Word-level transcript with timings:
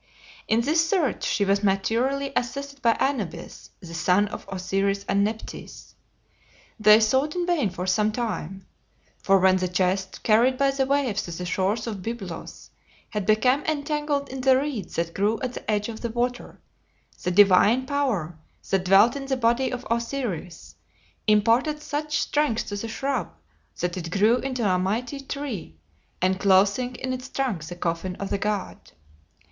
In 0.47 0.61
this 0.61 0.89
search 0.89 1.23
she 1.23 1.45
was 1.45 1.61
materially 1.63 2.33
assisted 2.35 2.81
by 2.81 2.93
Anubis, 2.99 3.69
the 3.81 3.93
son 3.93 4.27
of 4.29 4.49
Osiris 4.51 5.05
and 5.07 5.23
Nephthys. 5.23 5.93
They 6.79 6.99
sought 6.99 7.35
in 7.35 7.45
vain 7.45 7.69
for 7.69 7.85
some 7.85 8.11
time; 8.11 8.65
for 9.21 9.37
when 9.37 9.57
the 9.57 9.67
chest, 9.67 10.23
carried 10.23 10.57
by 10.57 10.71
the 10.71 10.87
waves 10.87 11.21
to 11.25 11.31
the 11.37 11.45
shores 11.45 11.85
of 11.85 12.01
Byblos, 12.01 12.71
had 13.11 13.27
become 13.27 13.63
entangled 13.65 14.29
in 14.29 14.41
the 14.41 14.57
reeds 14.57 14.95
that 14.95 15.13
grew 15.13 15.39
at 15.41 15.53
the 15.53 15.69
edge 15.69 15.87
of 15.87 16.01
the 16.01 16.09
water, 16.09 16.59
the 17.21 17.29
divine 17.29 17.85
power 17.85 18.39
that 18.71 18.85
dwelt 18.85 19.15
in 19.15 19.27
the 19.27 19.37
body 19.37 19.69
of 19.71 19.85
Osiris 19.91 20.73
imparted 21.27 21.79
such 21.79 22.17
strength 22.19 22.65
to 22.69 22.75
the 22.75 22.87
shrub 22.87 23.29
that 23.79 23.95
it 23.97 24.09
grew 24.09 24.37
into 24.37 24.67
a 24.67 24.79
mighty 24.79 25.19
tree, 25.19 25.77
enclosing 26.23 26.95
in 26.95 27.13
its 27.13 27.29
trunk 27.29 27.63
the 27.65 27.75
coffin 27.75 28.15
of 28.15 28.31
the 28.31 28.39
god. 28.39 28.93